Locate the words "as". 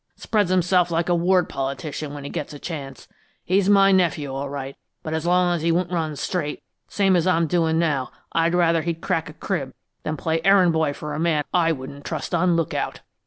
5.13-5.27, 5.55-5.61, 7.15-7.27